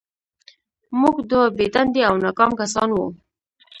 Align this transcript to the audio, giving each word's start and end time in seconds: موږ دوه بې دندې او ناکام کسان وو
موږ 1.01 1.15
دوه 1.31 1.45
بې 1.57 1.65
دندې 1.75 2.01
او 2.09 2.15
ناکام 2.23 2.51
کسان 2.59 2.89
وو 2.93 3.05